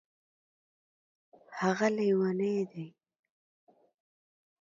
هغه 1.59 1.87
لیونی 1.97 2.55
دی 2.71 2.87